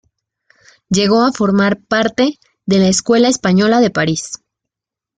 Llegó 0.89 1.21
a 1.21 1.31
formar 1.31 1.79
parte 1.85 2.39
de 2.65 2.79
la 2.79 2.87
Escuela 2.87 3.27
Española 3.27 3.81
de 3.81 3.91
París. 3.91 4.39